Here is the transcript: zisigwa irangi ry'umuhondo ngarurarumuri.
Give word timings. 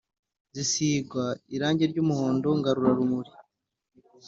zisigwa 0.55 1.25
irangi 1.55 1.83
ry'umuhondo 1.91 2.49
ngarurarumuri. 2.59 3.31